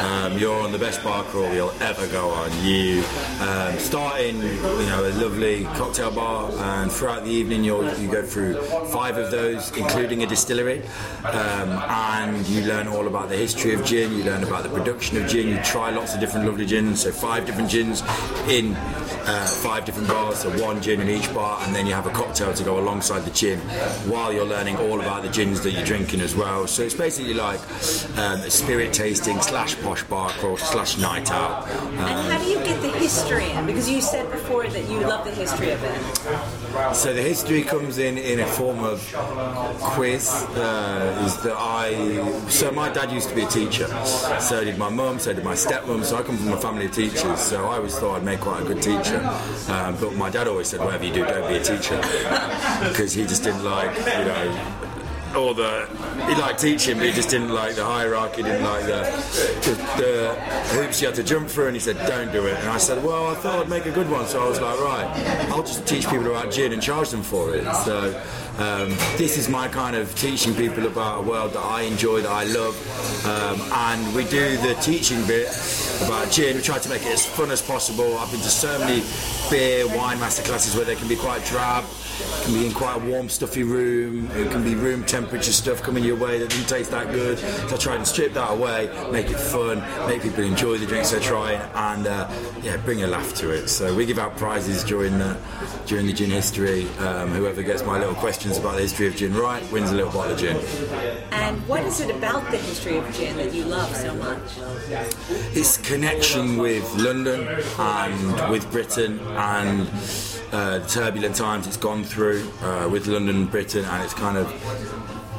Um, 0.00 0.38
you're 0.38 0.60
on 0.60 0.72
the 0.72 0.78
best 0.78 1.02
bar 1.02 1.24
crawl 1.24 1.52
you'll 1.52 1.70
ever 1.80 2.06
go 2.08 2.30
on. 2.30 2.50
You 2.64 3.02
um, 3.40 3.78
start 3.78 4.20
in, 4.20 4.36
you 4.36 4.86
know, 4.86 5.04
a 5.06 5.12
lovely 5.22 5.64
cocktail 5.76 6.10
bar, 6.10 6.50
and 6.52 6.90
throughout 6.90 7.24
the 7.24 7.30
evening 7.30 7.64
you'll, 7.64 7.92
you 7.98 8.10
go 8.10 8.22
through 8.22 8.60
five 8.86 9.16
of 9.16 9.30
those, 9.30 9.76
including 9.76 10.22
a 10.22 10.26
distillery, 10.26 10.82
um, 11.24 11.70
and 11.70 12.46
you 12.48 12.64
learn 12.64 12.88
all 12.88 13.06
about 13.06 13.28
the 13.28 13.36
history 13.36 13.74
of 13.74 13.84
gin. 13.84 14.12
You 14.16 14.24
learn 14.24 14.42
about 14.42 14.62
the 14.62 14.68
production 14.70 15.22
of 15.22 15.28
gin. 15.28 15.48
You 15.48 15.58
try 15.62 15.90
lots 15.90 16.14
of 16.14 16.20
different 16.20 16.46
lovely 16.46 16.66
gins. 16.66 17.02
So 17.02 17.12
five 17.12 17.46
different 17.46 17.70
gins 17.70 18.02
in 18.48 18.74
uh, 19.26 19.46
five 19.62 19.84
different 19.84 20.08
bars, 20.08 20.38
so 20.38 20.50
one 20.62 20.80
gin 20.80 21.00
in 21.00 21.08
each 21.08 21.32
bar, 21.34 21.60
and 21.62 21.74
then 21.74 21.86
you 21.86 21.92
have 21.94 22.06
a 22.06 22.10
cocktail 22.10 22.52
to 22.54 22.64
go 22.64 22.78
alongside 22.96 23.26
the 23.26 23.30
gin 23.32 23.58
while 24.08 24.32
you're 24.32 24.46
learning 24.46 24.74
all 24.78 24.98
about 25.00 25.22
the 25.22 25.28
gins 25.28 25.60
that 25.60 25.72
you're 25.72 25.84
drinking 25.84 26.22
as 26.22 26.34
well. 26.34 26.66
So 26.66 26.82
it's 26.82 26.94
basically 26.94 27.34
like 27.34 27.60
um, 28.16 28.40
a 28.40 28.50
spirit 28.50 28.94
tasting 28.94 29.38
slash 29.42 29.78
posh 29.82 30.02
bar 30.04 30.30
crawl 30.30 30.56
slash 30.56 30.96
night 30.96 31.30
out. 31.30 31.68
and 31.68 31.98
Um, 32.00 32.30
how 32.30 32.38
do 32.38 32.46
you 32.46 32.58
get 32.60 32.80
the 32.80 32.88
history 32.92 33.50
in? 33.50 33.66
Because 33.66 33.90
you 33.90 34.00
said 34.00 34.30
before 34.32 34.66
that 34.66 34.84
you 34.88 35.00
love 35.00 35.24
the 35.26 35.30
history 35.30 35.72
of 35.72 35.82
it. 35.84 36.94
So 36.94 37.12
the 37.12 37.20
history 37.20 37.62
comes 37.62 37.98
in 37.98 38.16
in 38.16 38.40
a 38.40 38.46
form 38.46 38.82
of 38.82 38.98
quiz. 39.80 40.30
Uh, 40.56 41.22
is 41.26 41.36
that 41.42 41.56
I? 41.58 42.48
So 42.48 42.70
my 42.72 42.88
dad 42.90 43.12
used 43.12 43.28
to 43.28 43.34
be 43.34 43.42
a 43.42 43.48
teacher. 43.48 43.88
So 44.40 44.64
did 44.64 44.78
my 44.78 44.88
mum. 44.88 45.18
So 45.18 45.34
did 45.34 45.44
my 45.44 45.54
stepmom. 45.54 46.02
So 46.04 46.16
I 46.16 46.22
come 46.22 46.38
from 46.38 46.52
a 46.54 46.56
family 46.56 46.86
of 46.86 46.92
teachers. 46.92 47.40
So 47.40 47.66
I 47.66 47.76
always 47.76 47.98
thought 47.98 48.16
I'd 48.16 48.24
make 48.24 48.40
quite 48.40 48.62
a 48.62 48.64
good 48.64 48.80
teacher. 48.82 49.20
Um, 49.68 49.96
but 50.00 50.14
my 50.14 50.30
dad 50.30 50.48
always 50.48 50.68
said, 50.68 50.80
whatever 50.80 51.04
you 51.04 51.12
do, 51.12 51.24
don't 51.26 51.46
be 51.48 51.56
a 51.56 51.62
teacher, 51.62 51.96
because 52.88 53.12
he 53.12 53.24
just 53.24 53.42
didn't 53.42 53.64
like, 53.64 53.96
you 53.98 54.04
know. 54.04 54.72
All 55.34 55.52
the 55.52 55.86
he 56.26 56.34
liked 56.40 56.60
teaching, 56.60 56.96
but 56.96 57.06
he 57.06 57.12
just 57.12 57.28
didn't 57.28 57.50
like 57.50 57.74
the 57.74 57.84
hierarchy, 57.84 58.42
didn't 58.42 58.64
like 58.64 58.86
the, 58.86 59.02
the, 59.64 59.74
the 60.00 60.34
hoops 60.74 61.02
you 61.02 61.08
had 61.08 61.14
to 61.16 61.22
jump 61.22 61.48
through. 61.48 61.66
And 61.66 61.76
he 61.76 61.80
said, 61.80 61.98
"Don't 62.06 62.32
do 62.32 62.46
it." 62.46 62.54
And 62.60 62.70
I 62.70 62.78
said, 62.78 63.04
"Well, 63.04 63.26
I 63.26 63.34
thought 63.34 63.58
I'd 63.58 63.68
make 63.68 63.84
a 63.84 63.90
good 63.90 64.08
one." 64.10 64.26
So 64.26 64.42
I 64.42 64.48
was 64.48 64.62
like, 64.62 64.80
"Right, 64.80 65.06
I'll 65.50 65.62
just 65.62 65.86
teach 65.86 66.08
people 66.08 66.28
about 66.28 66.50
gin 66.50 66.72
and 66.72 66.80
charge 66.80 67.10
them 67.10 67.22
for 67.22 67.54
it." 67.54 67.64
So 67.84 68.18
um, 68.58 68.90
this 69.16 69.36
is 69.36 69.48
my 69.48 69.68
kind 69.68 69.96
of 69.96 70.14
teaching 70.14 70.54
people 70.54 70.86
about 70.86 71.20
a 71.20 71.22
world 71.22 71.52
that 71.52 71.64
I 71.64 71.82
enjoy, 71.82 72.22
that 72.22 72.30
I 72.30 72.44
love, 72.44 72.74
um, 73.26 73.60
and 73.72 74.14
we 74.14 74.24
do 74.24 74.56
the 74.58 74.74
teaching 74.80 75.24
bit 75.26 75.48
about 76.04 76.30
gin. 76.30 76.56
We 76.56 76.62
try 76.62 76.78
to 76.78 76.88
make 76.88 77.02
it 77.02 77.12
as 77.12 77.26
fun 77.26 77.50
as 77.50 77.60
possible. 77.60 78.16
I've 78.16 78.30
been 78.30 78.40
to 78.40 78.48
so 78.48 78.78
many 78.78 79.02
beer, 79.50 79.86
wine 79.96 80.18
masterclasses 80.18 80.74
where 80.74 80.84
they 80.84 80.96
can 80.96 81.08
be 81.08 81.16
quite 81.16 81.44
drab, 81.44 81.84
can 82.44 82.54
be 82.54 82.66
in 82.66 82.72
quite 82.72 82.96
a 82.96 83.10
warm, 83.10 83.28
stuffy 83.28 83.62
room. 83.62 84.30
It 84.32 84.50
can 84.50 84.62
be 84.62 84.74
room 84.74 85.04
temperature 85.04 85.52
stuff 85.52 85.82
coming 85.82 86.04
your 86.04 86.16
way 86.16 86.38
that 86.38 86.50
doesn't 86.50 86.68
taste 86.68 86.90
that 86.90 87.12
good. 87.12 87.38
So 87.38 87.74
I 87.74 87.78
try 87.78 87.96
and 87.96 88.06
strip 88.06 88.32
that 88.34 88.50
away, 88.50 88.88
make 89.10 89.28
it 89.30 89.38
fun, 89.38 89.80
make 90.08 90.22
people 90.22 90.44
enjoy 90.44 90.78
the 90.78 90.86
drinks 90.86 91.10
they're 91.10 91.20
trying, 91.20 91.60
and 91.74 92.06
uh, 92.06 92.30
yeah, 92.62 92.76
bring 92.78 93.02
a 93.02 93.06
laugh 93.06 93.34
to 93.34 93.50
it. 93.50 93.68
So 93.68 93.94
we 93.94 94.06
give 94.06 94.18
out 94.18 94.36
prizes 94.36 94.82
during 94.84 95.18
the 95.18 95.36
during 95.86 96.06
the 96.06 96.12
gin 96.12 96.30
history. 96.30 96.88
Um, 96.98 97.30
whoever 97.30 97.62
gets 97.62 97.84
my 97.84 97.98
little 97.98 98.14
questions 98.46 98.64
about 98.64 98.76
the 98.76 98.82
history 98.82 99.06
of 99.08 99.16
gin 99.16 99.34
right 99.34 99.72
wins 99.72 99.90
a 99.90 99.94
little 99.94 100.12
bottle 100.12 100.32
of 100.32 100.38
gin. 100.38 100.56
And 101.32 101.66
what 101.66 101.82
is 101.82 102.00
it 102.00 102.14
about 102.14 102.48
the 102.50 102.58
history 102.58 102.96
of 102.96 103.12
gin 103.12 103.36
that 103.38 103.52
you 103.52 103.64
love 103.64 103.94
so 103.96 104.14
much? 104.14 104.40
its 105.54 105.76
connection 105.78 106.56
with 106.56 106.84
London 106.96 107.48
and 107.78 108.50
with 108.50 108.70
Britain 108.70 109.18
and 109.20 109.88
uh, 110.52 110.78
the 110.78 110.86
turbulent 110.86 111.34
times 111.34 111.66
it's 111.66 111.76
gone 111.76 112.04
through 112.04 112.48
uh, 112.62 112.88
with 112.88 113.06
London 113.06 113.36
and 113.36 113.50
Britain 113.50 113.84
and 113.84 114.04
it's 114.04 114.14
kind 114.14 114.36
of 114.36 114.46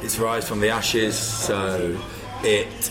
its 0.02 0.18
rise 0.18 0.46
from 0.46 0.60
the 0.60 0.68
ashes 0.68 1.16
so 1.16 1.98
it 2.42 2.90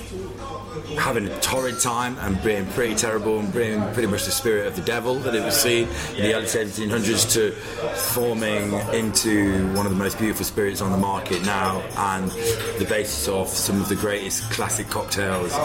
having 0.97 1.27
a 1.27 1.39
torrid 1.39 1.79
time 1.79 2.17
and 2.19 2.41
being 2.43 2.65
pretty 2.67 2.95
terrible 2.95 3.39
and 3.39 3.53
being 3.53 3.81
pretty 3.93 4.07
much 4.07 4.25
the 4.25 4.31
spirit 4.31 4.67
of 4.67 4.75
the 4.75 4.81
devil 4.81 5.15
that 5.15 5.35
it 5.35 5.43
was 5.43 5.55
seen 5.55 5.87
in 6.15 6.23
the 6.23 6.33
early 6.33 6.45
1700s 6.45 7.31
to 7.33 7.51
forming 8.11 8.73
into 8.93 9.67
one 9.73 9.85
of 9.85 9.91
the 9.91 9.97
most 9.97 10.17
beautiful 10.17 10.45
spirits 10.45 10.81
on 10.81 10.91
the 10.91 10.97
market 10.97 11.41
now 11.45 11.81
and 11.97 12.31
the 12.79 12.85
basis 12.89 13.27
of 13.27 13.47
some 13.47 13.79
of 13.79 13.89
the 13.89 13.95
greatest 13.95 14.43
classic 14.51 14.87
cocktails 14.89 15.55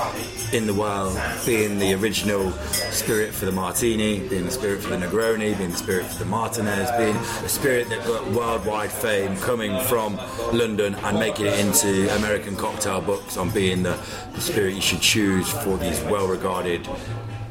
in 0.52 0.66
the 0.66 0.74
world 0.74 1.18
being 1.46 1.78
the 1.78 1.94
original 1.94 2.52
spirit 2.90 3.32
for 3.32 3.46
the 3.46 3.52
martini, 3.52 4.20
being 4.28 4.44
the 4.44 4.50
spirit 4.50 4.82
for 4.82 4.90
the 4.90 4.96
Negroni, 4.96 5.56
being 5.56 5.70
the 5.70 5.76
spirit 5.76 6.04
for 6.06 6.18
the 6.18 6.30
Martinez, 6.30 6.90
being 6.98 7.16
a 7.16 7.48
spirit 7.48 7.88
that 7.88 8.04
got 8.06 8.26
worldwide 8.32 8.92
fame 8.92 9.36
coming 9.38 9.78
from 9.84 10.16
London 10.52 10.94
and 10.94 11.18
making 11.18 11.46
it 11.46 11.58
into 11.58 12.14
American 12.16 12.54
cocktail 12.56 13.00
books 13.00 13.36
on 13.36 13.50
being 13.50 13.82
the, 13.82 13.98
the 14.34 14.40
spirit 14.40 14.74
you 14.74 14.80
should 14.80 15.00
choose 15.00 15.21
for 15.30 15.76
these 15.78 16.00
well 16.02 16.26
regarded 16.26 16.88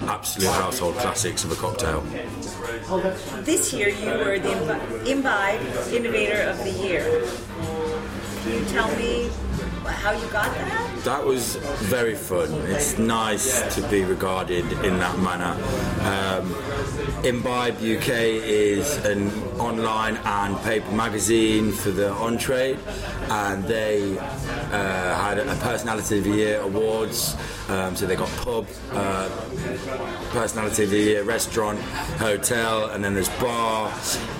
absolute 0.01 0.49
household 0.51 0.93
classics 0.95 1.45
of 1.45 1.51
a 1.53 1.55
cocktail. 1.55 2.01
This 3.43 3.71
year 3.71 3.87
you 3.89 4.07
were 4.07 4.37
the 4.39 4.49
Imbi- 4.49 5.07
Imbibe 5.07 5.61
Innovator 5.93 6.41
of 6.49 6.57
the 6.65 6.71
Year. 6.71 7.23
Can 8.43 8.51
you 8.51 8.65
tell 8.65 8.93
me 8.97 9.29
how 9.85 10.11
you 10.11 10.27
got 10.27 10.53
that? 10.53 10.90
That 11.03 11.25
was 11.25 11.55
very 11.89 12.13
fun. 12.13 12.53
It's 12.67 12.99
nice 12.99 13.75
to 13.75 13.81
be 13.89 14.03
regarded 14.03 14.71
in 14.83 14.99
that 14.99 15.17
manner. 15.17 15.57
Um, 16.05 16.55
Imbibe 17.25 17.77
UK 17.77 18.09
is 18.45 18.97
an 19.05 19.31
online 19.59 20.17
and 20.17 20.57
paper 20.61 20.91
magazine 20.91 21.71
for 21.71 21.89
the 21.89 22.11
on 22.11 22.37
trade, 22.37 22.77
and 23.29 23.63
they 23.63 24.17
uh, 24.17 24.21
had 24.71 25.39
a 25.39 25.55
Personality 25.61 26.19
of 26.19 26.23
the 26.23 26.31
Year 26.31 26.61
awards. 26.61 27.35
Um, 27.69 27.95
so 27.95 28.05
they 28.05 28.15
got 28.15 28.29
pub, 28.37 28.67
uh, 28.91 29.29
Personality 30.31 30.83
of 30.83 30.89
the 30.89 30.97
Year, 30.97 31.23
restaurant, 31.23 31.79
hotel, 32.19 32.87
and 32.87 33.03
then 33.03 33.13
there's 33.13 33.29
bar. 33.39 33.91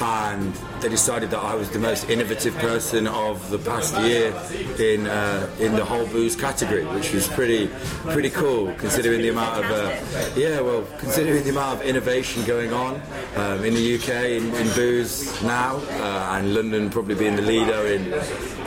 And 0.02 0.54
they 0.82 0.90
decided 0.90 1.30
that 1.32 1.40
I 1.40 1.56
was 1.56 1.70
the 1.70 1.80
most 1.80 2.10
innovative 2.10 2.56
person 2.58 3.08
of 3.08 3.50
the 3.52 3.60
past 3.60 3.98
year 4.02 4.34
in 4.80 5.08
uh, 5.08 5.50
in 5.60 5.76
the 5.76 5.86
whole 5.86 6.06
booze 6.08 6.36
category, 6.36 6.51
which 6.94 7.14
was 7.14 7.28
pretty 7.28 7.68
pretty 8.10 8.30
cool 8.30 8.74
considering 8.76 9.22
the 9.22 9.30
amount 9.30 9.64
of 9.64 9.72
uh, 9.72 10.30
yeah, 10.36 10.60
well, 10.62 10.86
considering 10.98 11.44
the 11.44 11.50
amount 11.50 11.80
of 11.80 11.86
innovation 11.86 12.44
going 12.46 12.74
on 12.74 13.02
um, 13.36 13.64
in 13.64 13.74
the 13.74 13.96
UK 13.96 14.10
in, 14.10 14.54
in 14.56 14.74
booze 14.76 15.42
now, 15.44 15.78
uh, 15.78 16.38
and 16.38 16.54
London 16.54 16.90
probably 16.90 17.16
being 17.16 17.36
the 17.36 17.42
leader 17.42 17.86
in 17.88 18.14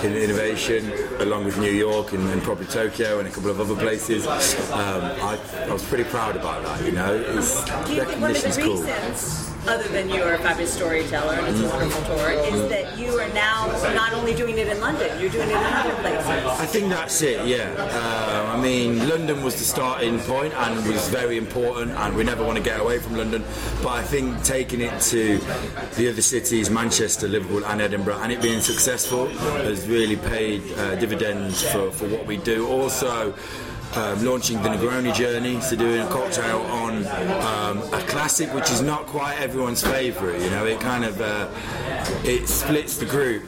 in 0.04 0.16
innovation, 0.16 0.92
along 1.20 1.44
with 1.44 1.58
New 1.58 1.72
York 1.72 2.12
and, 2.12 2.28
and 2.30 2.42
probably 2.42 2.66
Tokyo 2.66 3.18
and 3.18 3.28
a 3.28 3.30
couple 3.30 3.50
of 3.50 3.60
other 3.60 3.76
places. 3.76 4.26
Um, 4.26 5.02
I, 5.02 5.38
I 5.66 5.72
was 5.72 5.84
pretty 5.84 6.04
proud 6.04 6.36
about 6.36 6.62
that. 6.64 6.84
You 6.84 6.92
know, 6.92 7.14
it's, 7.14 7.64
Do 7.86 7.94
you 7.94 8.04
think 8.04 8.20
one 8.20 8.30
of 8.30 8.42
the 8.42 8.48
recognition's 8.48 8.58
cool. 8.58 9.53
Other 9.66 9.88
than 9.88 10.08
you 10.10 10.22
are 10.22 10.34
a 10.34 10.38
fabulous 10.38 10.74
storyteller 10.74 11.34
and 11.34 11.48
it's 11.48 11.60
a 11.60 11.68
wonderful 11.68 12.16
tour, 12.16 12.30
is 12.30 12.68
that 12.68 12.98
you 12.98 13.18
are 13.18 13.28
now 13.32 13.66
not 13.94 14.12
only 14.12 14.34
doing 14.34 14.58
it 14.58 14.68
in 14.68 14.80
London, 14.80 15.08
you're 15.20 15.30
doing 15.30 15.48
it 15.48 15.56
in 15.56 15.72
other 15.74 15.94
places? 15.96 16.26
I 16.26 16.66
think 16.66 16.88
that's 16.88 17.22
it, 17.22 17.46
yeah. 17.46 17.70
Um, 17.72 18.58
I 18.58 18.62
mean, 18.62 19.08
London 19.08 19.42
was 19.42 19.56
the 19.56 19.64
starting 19.64 20.18
point 20.20 20.52
and 20.54 20.86
was 20.86 21.08
very 21.08 21.36
important, 21.36 21.92
and 21.92 22.14
we 22.14 22.24
never 22.24 22.44
want 22.44 22.58
to 22.58 22.62
get 22.62 22.80
away 22.80 22.98
from 22.98 23.16
London. 23.16 23.42
But 23.82 23.92
I 23.92 24.02
think 24.02 24.42
taking 24.42 24.80
it 24.80 25.00
to 25.02 25.38
the 25.96 26.08
other 26.08 26.22
cities, 26.22 26.70
Manchester, 26.70 27.28
Liverpool, 27.28 27.64
and 27.64 27.80
Edinburgh, 27.80 28.18
and 28.18 28.32
it 28.32 28.42
being 28.42 28.60
successful 28.60 29.28
has 29.28 29.86
really 29.88 30.16
paid 30.16 30.62
uh, 30.72 30.94
dividends 30.96 31.62
for, 31.62 31.90
for 31.90 32.06
what 32.08 32.26
we 32.26 32.36
do. 32.36 32.68
Also, 32.68 33.34
um, 33.96 34.24
launching 34.24 34.60
the 34.62 34.68
Negroni 34.68 35.14
journey, 35.14 35.60
so 35.60 35.76
doing 35.76 36.00
a 36.00 36.08
cocktail 36.08 36.60
on 36.62 37.06
um, 37.42 37.78
a 37.92 38.04
classic 38.06 38.52
which 38.52 38.70
is 38.70 38.82
not 38.82 39.06
quite 39.06 39.40
everyone's 39.40 39.82
favourite. 39.82 40.40
You 40.40 40.50
know, 40.50 40.66
it 40.66 40.80
kind 40.80 41.04
of 41.04 41.20
uh, 41.20 41.48
it 42.24 42.48
splits 42.48 42.96
the 42.96 43.06
group 43.06 43.44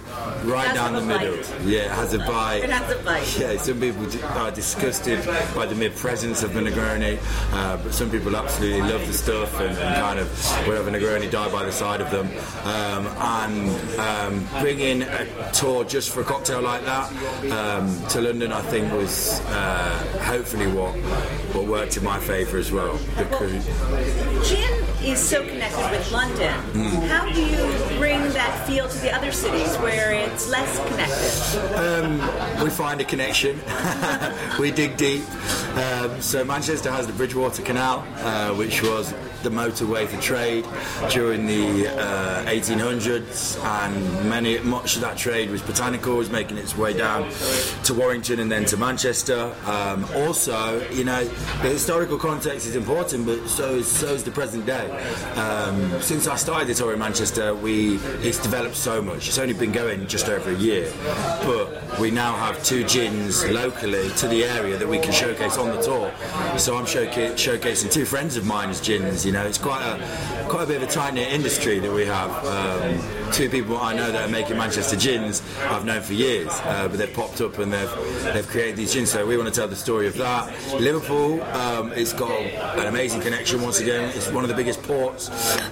right 0.46 0.74
down 0.74 0.94
the 0.94 1.02
middle. 1.02 1.36
bite. 1.36 1.60
Yeah, 1.64 1.80
it 1.80 1.90
has 1.90 2.14
a 2.14 2.18
bite. 2.18 2.62
It 2.64 2.70
has 2.70 2.90
a 2.90 3.02
bite. 3.02 3.38
Yeah, 3.38 3.56
some 3.56 3.80
people 3.80 4.06
are 4.28 4.50
disgusted 4.50 5.24
by 5.54 5.66
the 5.66 5.74
mere 5.74 5.90
presence 5.90 6.42
of 6.42 6.54
the 6.54 6.60
Negroni, 6.60 7.18
uh, 7.52 7.76
but 7.78 7.92
some 7.92 8.10
people 8.10 8.36
absolutely 8.36 8.80
love 8.80 9.06
the 9.06 9.12
stuff 9.12 9.58
and, 9.60 9.76
and 9.76 9.96
kind 9.96 10.18
of 10.18 10.28
a 10.28 10.90
Negroni 10.90 11.30
die 11.30 11.50
by 11.50 11.64
the 11.64 11.72
side 11.72 12.00
of 12.00 12.10
them. 12.10 12.26
Um, 12.64 13.06
and 13.18 13.98
um, 13.98 14.60
bringing 14.60 15.02
a 15.02 15.50
tour 15.52 15.84
just 15.84 16.10
for 16.10 16.20
a 16.20 16.24
cocktail 16.24 16.60
like 16.62 16.84
that 16.84 17.10
um, 17.50 18.06
to 18.08 18.20
London, 18.20 18.52
I 18.52 18.62
think, 18.62 18.92
was 18.92 19.40
uh, 19.46 20.20
hopefully 20.22 20.66
what 20.66 20.94
what 21.54 21.66
worked 21.66 21.96
in 21.96 22.04
my 22.04 22.18
favour 22.18 22.58
as 22.58 22.70
well. 22.70 22.98
Because 23.16 23.66
Gin 24.48 24.85
is 25.02 25.18
so 25.18 25.46
connected 25.46 25.90
with 25.90 26.10
London. 26.10 26.52
Mm. 26.72 27.06
How 27.08 27.30
do 27.30 27.40
you 27.40 27.98
bring 27.98 28.20
that 28.32 28.66
feel 28.66 28.88
to 28.88 28.98
the 28.98 29.12
other 29.12 29.32
cities 29.32 29.76
where 29.76 30.12
it's 30.12 30.48
less 30.48 30.78
connected? 30.88 32.62
we 32.62 32.70
find 32.70 33.00
a 33.00 33.04
connection. 33.04 33.60
we 34.58 34.70
dig 34.70 34.96
deep. 34.96 35.24
Um, 35.76 36.20
so 36.20 36.44
Manchester 36.44 36.90
has 36.90 37.06
the 37.06 37.12
Bridgewater 37.12 37.62
Canal, 37.62 38.06
uh, 38.18 38.54
which 38.54 38.82
was 38.82 39.12
the 39.42 39.50
motorway 39.50 40.06
for 40.06 40.20
trade 40.20 40.64
during 41.10 41.46
the 41.46 41.88
uh, 41.88 42.44
1800s, 42.46 43.62
and 43.64 44.28
many 44.28 44.58
much 44.60 44.96
of 44.96 45.02
that 45.02 45.16
trade 45.16 45.50
was 45.50 45.62
botanical, 45.62 46.16
was 46.16 46.30
making 46.30 46.58
its 46.58 46.76
way 46.76 46.92
down 46.92 47.30
to 47.84 47.94
Warrington 47.94 48.40
and 48.40 48.50
then 48.50 48.64
to 48.66 48.76
Manchester. 48.76 49.54
Um, 49.66 50.04
also, 50.14 50.86
you 50.90 51.04
know, 51.04 51.24
the 51.62 51.68
historical 51.68 52.18
context 52.18 52.66
is 52.66 52.76
important, 52.76 53.26
but 53.26 53.46
so 53.48 53.76
is 53.76 53.86
so 53.86 54.06
is 54.08 54.24
the 54.24 54.30
present 54.30 54.66
day. 54.66 54.90
Um, 55.34 56.00
since 56.00 56.26
I 56.26 56.36
started 56.36 56.68
the 56.68 56.74
tour 56.74 56.92
in 56.92 56.98
Manchester, 56.98 57.54
we 57.54 57.96
it's 58.22 58.40
developed 58.42 58.76
so 58.76 59.02
much. 59.02 59.28
It's 59.28 59.38
only 59.38 59.54
been 59.54 59.72
going 59.72 60.06
just 60.06 60.28
over 60.28 60.50
a 60.50 60.54
year, 60.56 60.92
but 61.42 61.98
we 62.00 62.10
now 62.10 62.34
have 62.36 62.62
two 62.62 62.84
gins 62.84 63.44
locally 63.50 64.08
to 64.10 64.28
the 64.28 64.44
area 64.44 64.76
that 64.76 64.88
we 64.88 64.98
can 64.98 65.12
showcase 65.12 65.56
on 65.58 65.74
the 65.74 65.80
tour. 65.82 66.12
So 66.58 66.76
I'm 66.76 66.84
showca- 66.86 67.34
showcasing 67.34 67.92
two 67.92 68.04
friends 68.04 68.36
of 68.36 68.46
mine 68.46 68.70
as 68.70 68.80
gins. 68.80 69.25
You 69.26 69.32
know, 69.32 69.44
it's 69.44 69.58
quite 69.58 69.82
a 69.82 70.46
quite 70.48 70.62
a 70.62 70.66
bit 70.68 70.76
of 70.76 70.84
a 70.84 70.86
tight 70.86 71.14
knit 71.14 71.32
industry 71.32 71.80
that 71.80 71.92
we 71.92 72.06
have. 72.06 72.30
Um, 72.46 73.25
two 73.32 73.48
people 73.48 73.78
I 73.78 73.94
know 73.94 74.10
that 74.12 74.28
are 74.28 74.32
making 74.32 74.56
Manchester 74.56 74.96
gins 74.96 75.42
I've 75.62 75.84
known 75.84 76.02
for 76.02 76.12
years, 76.12 76.48
uh, 76.50 76.88
but 76.88 76.98
they've 76.98 77.12
popped 77.12 77.40
up 77.40 77.58
and 77.58 77.72
they've 77.72 77.90
they've 78.32 78.46
created 78.46 78.76
these 78.76 78.92
gins. 78.92 79.10
So 79.10 79.26
we 79.26 79.36
want 79.36 79.48
to 79.48 79.54
tell 79.54 79.68
the 79.68 79.76
story 79.76 80.06
of 80.06 80.16
that. 80.16 80.52
Liverpool, 80.80 81.42
um, 81.42 81.92
it's 81.92 82.12
got 82.12 82.30
an 82.40 82.86
amazing 82.86 83.20
connection 83.20 83.62
once 83.62 83.80
again. 83.80 84.10
It's 84.14 84.30
one 84.30 84.44
of 84.44 84.48
the 84.48 84.56
biggest 84.56 84.82
ports 84.82 85.28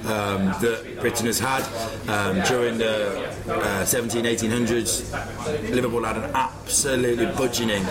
um, 0.07 0.47
that 0.61 0.99
Britain 1.01 1.27
has 1.27 1.39
had 1.39 1.63
um, 2.09 2.43
during 2.47 2.79
the 2.79 3.29
uh, 3.49 3.85
17, 3.85 4.25
1800s. 4.25 5.71
Liverpool 5.71 6.05
had 6.05 6.17
an 6.17 6.31
absolutely 6.35 7.27
budgeting 7.27 7.85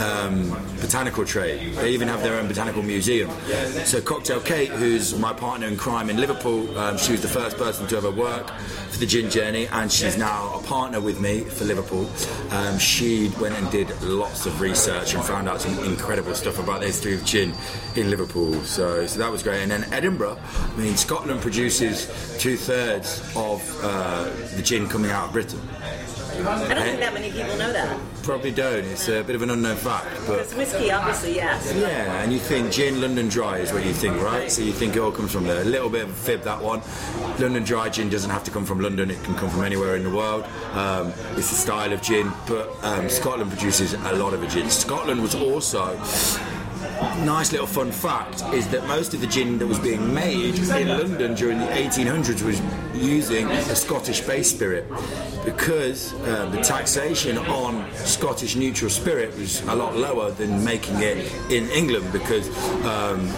um, 0.00 0.50
botanical 0.80 1.24
trade. 1.24 1.74
They 1.74 1.92
even 1.92 2.08
have 2.08 2.22
their 2.22 2.38
own 2.38 2.48
botanical 2.48 2.82
museum. 2.82 3.30
So 3.84 4.00
Cocktail 4.00 4.40
Kate, 4.40 4.70
who's 4.70 5.18
my 5.18 5.32
partner 5.32 5.66
in 5.66 5.76
crime 5.76 6.10
in 6.10 6.16
Liverpool, 6.18 6.76
um, 6.78 6.98
she 6.98 7.12
was 7.12 7.22
the 7.22 7.28
first 7.28 7.56
person 7.56 7.86
to 7.88 7.96
ever 7.96 8.10
work 8.10 8.50
for 8.90 8.98
the 8.98 9.05
gin 9.06 9.30
journey, 9.30 9.66
and 9.68 9.90
she's 9.90 10.16
now 10.16 10.54
a 10.54 10.62
partner 10.62 11.00
with 11.00 11.20
me 11.20 11.40
for 11.40 11.64
Liverpool. 11.64 12.08
Um, 12.50 12.78
she 12.78 13.30
went 13.40 13.54
and 13.56 13.70
did 13.70 13.88
lots 14.02 14.46
of 14.46 14.60
research 14.60 15.14
and 15.14 15.24
found 15.24 15.48
out 15.48 15.60
some 15.60 15.78
incredible 15.84 16.34
stuff 16.34 16.58
about 16.58 16.80
the 16.80 16.86
history 16.86 17.14
of 17.14 17.24
gin 17.24 17.54
in 17.94 18.10
Liverpool. 18.10 18.54
So, 18.64 19.06
so 19.06 19.18
that 19.18 19.30
was 19.30 19.42
great. 19.42 19.62
And 19.62 19.70
then 19.70 19.84
Edinburgh, 19.92 20.38
I 20.40 20.76
mean, 20.76 20.96
Scotland 20.96 21.40
produces 21.40 22.06
two 22.38 22.56
thirds 22.56 23.20
of 23.36 23.62
uh, 23.82 24.24
the 24.56 24.62
gin 24.62 24.88
coming 24.88 25.10
out 25.10 25.26
of 25.26 25.32
Britain. 25.32 25.60
I 26.44 26.74
don't 26.74 26.84
think 26.84 27.00
that 27.00 27.14
many 27.14 27.30
people 27.30 27.56
know 27.56 27.72
that. 27.72 27.98
Probably 28.22 28.50
don't. 28.50 28.84
It's 28.84 29.08
a 29.08 29.22
bit 29.22 29.36
of 29.36 29.42
an 29.42 29.50
unknown 29.50 29.76
fact, 29.76 30.06
but 30.26 30.38
Because 30.38 30.54
whiskey, 30.54 30.90
obviously, 30.90 31.36
yes. 31.36 31.72
yeah, 31.76 32.22
and 32.22 32.32
you 32.32 32.38
think 32.38 32.72
gin 32.72 33.00
London 33.00 33.28
Dry 33.28 33.58
is 33.58 33.72
what 33.72 33.84
you 33.84 33.92
think, 33.92 34.20
right? 34.20 34.50
So 34.50 34.62
you 34.62 34.72
think 34.72 34.96
it 34.96 34.98
all 35.00 35.12
comes 35.12 35.32
from 35.32 35.44
there. 35.44 35.62
A 35.62 35.64
little 35.64 35.88
bit 35.88 36.04
of 36.04 36.10
a 36.10 36.14
fib 36.14 36.42
that 36.42 36.60
one. 36.60 36.82
London 37.38 37.62
Dry 37.64 37.88
gin 37.88 38.08
doesn't 38.08 38.30
have 38.30 38.44
to 38.44 38.50
come 38.50 38.64
from 38.64 38.80
London; 38.80 39.10
it 39.10 39.22
can 39.22 39.34
come 39.36 39.48
from 39.48 39.64
anywhere 39.64 39.96
in 39.96 40.02
the 40.02 40.10
world. 40.10 40.44
Um, 40.72 41.12
it's 41.36 41.52
a 41.52 41.54
style 41.54 41.92
of 41.92 42.02
gin, 42.02 42.32
but 42.46 42.68
um, 42.82 43.08
Scotland 43.08 43.50
produces 43.50 43.94
a 43.94 44.12
lot 44.14 44.34
of 44.34 44.42
a 44.42 44.46
gin. 44.48 44.68
Scotland 44.70 45.22
was 45.22 45.34
also 45.34 45.96
nice 47.24 47.52
little 47.52 47.66
fun 47.66 47.90
fact 47.90 48.42
is 48.54 48.68
that 48.68 48.86
most 48.86 49.14
of 49.14 49.20
the 49.20 49.26
gin 49.26 49.58
that 49.58 49.66
was 49.66 49.78
being 49.78 50.12
made 50.14 50.58
in 50.58 50.88
London 50.88 51.34
during 51.34 51.58
the 51.58 51.66
1800s 51.66 52.42
was 52.42 52.60
using 52.94 53.46
a 53.46 53.76
Scottish 53.76 54.20
base 54.20 54.50
spirit 54.50 54.86
because 55.44 56.14
uh, 56.14 56.48
the 56.50 56.60
taxation 56.62 57.38
on 57.38 57.90
Scottish 57.94 58.56
neutral 58.56 58.90
spirit 58.90 59.36
was 59.36 59.62
a 59.62 59.74
lot 59.74 59.96
lower 59.96 60.30
than 60.32 60.64
making 60.64 60.96
it 61.02 61.32
in 61.50 61.68
England 61.70 62.10
because 62.12 62.48
um, 62.84 63.32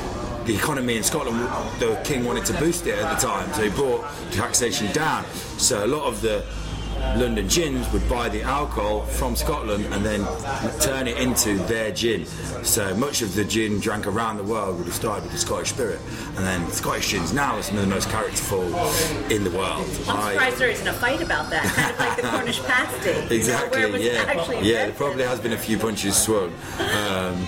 the 0.46 0.54
economy 0.54 0.96
in 0.96 1.02
Scotland, 1.02 1.38
the 1.78 2.00
king 2.04 2.24
wanted 2.24 2.44
to 2.46 2.54
boost 2.54 2.86
it 2.86 2.98
at 2.98 3.20
the 3.20 3.26
time, 3.26 3.52
so 3.52 3.62
he 3.62 3.70
brought 3.70 4.02
taxation 4.32 4.90
down. 4.92 5.24
So 5.58 5.84
a 5.84 5.86
lot 5.86 6.04
of 6.04 6.22
the 6.22 6.42
London 7.16 7.48
gins 7.48 7.90
would 7.92 8.06
buy 8.08 8.28
the 8.28 8.42
alcohol 8.42 9.02
from 9.02 9.34
Scotland 9.34 9.84
and 9.92 10.04
then 10.04 10.24
turn 10.80 11.08
it 11.08 11.16
into 11.18 11.56
their 11.64 11.90
gin. 11.90 12.26
So 12.64 12.94
much 12.94 13.22
of 13.22 13.34
the 13.34 13.44
gin 13.44 13.80
drank 13.80 14.06
around 14.06 14.36
the 14.36 14.44
world 14.44 14.76
would 14.78 14.86
have 14.86 14.94
started 14.94 15.22
with 15.24 15.32
the 15.32 15.38
Scottish 15.38 15.70
spirit, 15.70 16.00
and 16.36 16.46
then 16.46 16.70
Scottish 16.70 17.10
gins 17.10 17.32
now 17.32 17.56
are 17.56 17.62
some 17.62 17.76
of 17.76 17.82
the 17.82 17.88
most 17.88 18.08
characterful 18.10 18.62
in 19.30 19.42
the 19.44 19.50
world. 19.50 19.84
I'm 20.08 20.16
I- 20.18 20.32
surprised 20.32 20.58
there 20.58 20.68
isn't 20.70 20.86
a 20.86 20.92
fight 20.92 21.22
about 21.22 21.50
that, 21.50 21.64
kind 21.64 21.90
of 21.92 21.98
like 21.98 22.16
the 22.16 22.22
Cornish 22.36 22.62
pasty. 22.62 23.08
you 23.10 23.14
know, 23.16 23.26
Exactly. 23.30 23.82
it 23.82 23.92
was 23.92 24.02
yeah. 24.02 24.60
Yeah. 24.62 24.84
There 24.86 24.92
probably 24.92 25.24
has 25.24 25.40
been 25.40 25.52
a 25.52 25.58
few 25.58 25.78
punches 25.78 26.16
swung. 26.16 26.52
Um, 26.78 27.46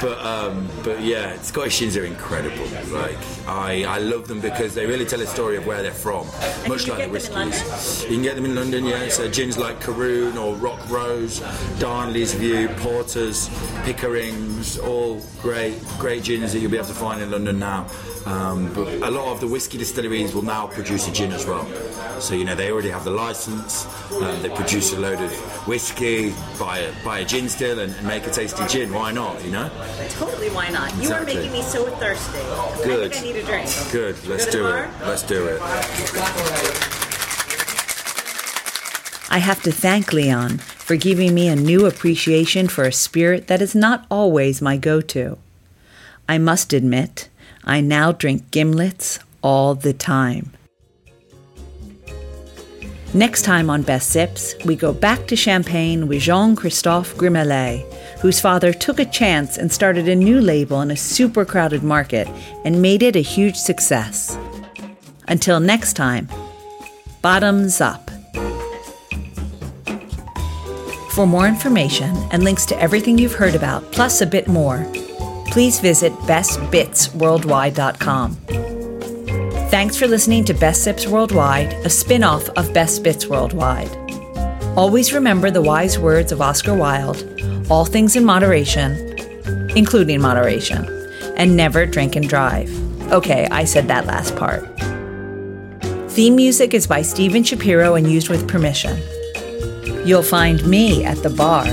but 0.00 0.18
um, 0.24 0.68
but 0.82 1.00
yeah, 1.02 1.38
Scottish 1.42 1.78
gins 1.78 1.96
are 1.96 2.04
incredible. 2.04 2.64
Like 2.92 3.18
I, 3.46 3.84
I 3.84 3.98
love 3.98 4.28
them 4.28 4.40
because 4.40 4.74
they 4.74 4.86
really 4.86 5.04
tell 5.04 5.20
a 5.20 5.26
story 5.26 5.56
of 5.56 5.66
where 5.66 5.82
they're 5.82 5.92
from, 5.92 6.26
much 6.68 6.88
like 6.88 6.98
the 6.98 7.18
get 7.18 7.22
them 7.22 7.42
in 7.42 7.48
whiskies. 7.50 8.02
You 8.04 8.08
can 8.08 8.22
get 8.22 8.36
them 8.36 8.44
in 8.44 8.54
London, 8.54 8.84
yeah. 8.84 9.08
So 9.08 9.30
gins 9.30 9.58
like 9.58 9.80
Caorunn 9.80 10.36
or 10.36 10.54
Rock 10.56 10.88
Rose, 10.88 11.40
Darnley's 11.78 12.34
View, 12.34 12.68
Porters, 12.78 13.48
Pickerings, 13.84 14.78
all 14.78 15.20
great 15.42 15.74
great 15.98 16.24
gins 16.24 16.52
that 16.52 16.60
you'll 16.60 16.70
be 16.70 16.76
able 16.76 16.88
to 16.88 16.94
find 16.94 17.20
in 17.20 17.30
London 17.30 17.58
now. 17.58 17.86
Um, 18.26 18.72
but 18.74 18.88
a 18.88 19.10
lot 19.10 19.32
of 19.32 19.40
the 19.40 19.48
whiskey 19.48 19.78
distilleries 19.78 20.34
will 20.34 20.42
now 20.42 20.66
produce 20.66 21.08
a 21.08 21.12
gin 21.12 21.32
as 21.32 21.46
well. 21.46 21.66
So 22.20 22.34
you 22.34 22.44
know 22.44 22.54
they 22.54 22.70
already 22.70 22.90
have 22.90 23.04
the 23.04 23.10
license. 23.10 23.86
Um, 24.12 24.42
they 24.42 24.50
produce 24.50 24.92
a 24.92 25.00
load 25.00 25.20
of 25.20 25.32
whiskey, 25.66 26.34
buy 26.58 26.78
a 26.78 27.04
buy 27.04 27.20
a 27.20 27.24
gin 27.24 27.48
still, 27.48 27.78
and, 27.80 27.94
and 27.94 28.06
make 28.06 28.26
a 28.26 28.30
tasty 28.30 28.66
gin. 28.66 28.92
Why 28.92 29.12
not? 29.12 29.42
You 29.44 29.52
know. 29.52 29.70
Totally, 30.10 30.50
why 30.50 30.68
not? 30.70 30.94
You 31.02 31.12
are 31.12 31.24
making 31.24 31.52
me 31.52 31.62
so 31.62 31.86
thirsty. 31.96 32.38
Good. 32.84 33.12
I 33.12 33.14
think 33.14 33.22
I 33.22 33.26
need 33.26 33.36
a 33.36 33.44
drink. 33.44 33.70
Good. 33.92 34.16
Let's 34.26 34.46
Go 34.46 34.52
do 34.52 34.62
the 34.64 34.84
it. 34.84 34.90
Let's 35.06 35.22
do 35.22 35.46
it. 35.46 35.60
I 39.32 39.38
have 39.38 39.62
to 39.62 39.72
thank 39.72 40.12
Leon 40.12 40.58
for 40.58 40.96
giving 40.96 41.34
me 41.34 41.46
a 41.46 41.54
new 41.54 41.86
appreciation 41.86 42.66
for 42.66 42.84
a 42.84 42.92
spirit 42.92 43.46
that 43.46 43.62
is 43.62 43.74
not 43.74 44.04
always 44.10 44.60
my 44.60 44.76
go 44.76 45.00
to. 45.00 45.38
I 46.28 46.38
must 46.38 46.72
admit, 46.72 47.28
I 47.64 47.80
now 47.80 48.10
drink 48.12 48.50
gimlets 48.50 49.20
all 49.42 49.74
the 49.74 49.92
time. 49.92 50.52
Next 53.12 53.42
time 53.42 53.70
on 53.70 53.82
Best 53.82 54.10
Sips, 54.10 54.54
we 54.64 54.76
go 54.76 54.92
back 54.92 55.26
to 55.26 55.36
Champagne 55.36 56.06
with 56.06 56.22
Jean 56.22 56.54
Christophe 56.54 57.16
Gremillet, 57.16 57.84
whose 58.20 58.40
father 58.40 58.72
took 58.72 59.00
a 59.00 59.04
chance 59.04 59.56
and 59.56 59.72
started 59.72 60.08
a 60.08 60.14
new 60.14 60.40
label 60.40 60.80
in 60.82 60.90
a 60.90 60.96
super 60.96 61.44
crowded 61.44 61.82
market 61.82 62.28
and 62.64 62.82
made 62.82 63.02
it 63.02 63.16
a 63.16 63.20
huge 63.20 63.56
success. 63.56 64.38
Until 65.28 65.60
next 65.60 65.94
time, 65.94 66.28
bottoms 67.22 67.80
up. 67.80 68.10
For 71.12 71.26
more 71.26 71.46
information 71.46 72.14
and 72.30 72.44
links 72.44 72.66
to 72.66 72.78
everything 72.80 73.18
you've 73.18 73.34
heard 73.34 73.54
about, 73.54 73.90
plus 73.90 74.20
a 74.20 74.26
bit 74.26 74.48
more, 74.48 74.86
please 75.46 75.80
visit 75.80 76.12
bestbitsworldwide.com. 76.12 78.36
Thanks 79.70 79.96
for 79.96 80.06
listening 80.06 80.44
to 80.44 80.54
Best 80.54 80.84
Sips 80.84 81.06
Worldwide, 81.06 81.72
a 81.86 81.90
spin 81.90 82.24
off 82.24 82.48
of 82.50 82.74
Best 82.74 83.02
Bits 83.02 83.26
Worldwide. 83.26 83.90
Always 84.76 85.12
remember 85.12 85.50
the 85.50 85.62
wise 85.62 85.98
words 85.98 86.32
of 86.32 86.40
Oscar 86.40 86.74
Wilde 86.74 87.29
all 87.70 87.84
things 87.84 88.16
in 88.16 88.24
moderation, 88.24 89.16
including 89.76 90.20
moderation, 90.20 90.84
and 91.36 91.56
never 91.56 91.86
drink 91.86 92.16
and 92.16 92.28
drive. 92.28 92.70
Okay, 93.12 93.46
I 93.50 93.64
said 93.64 93.88
that 93.88 94.06
last 94.06 94.36
part. 94.36 94.66
Theme 96.10 96.34
music 96.34 96.74
is 96.74 96.86
by 96.86 97.02
Steven 97.02 97.44
Shapiro 97.44 97.94
and 97.94 98.10
used 98.10 98.28
with 98.28 98.48
permission. 98.48 99.00
You'll 100.04 100.24
find 100.24 100.64
me 100.66 101.04
at 101.04 101.22
the 101.22 101.30
bar 101.30 101.64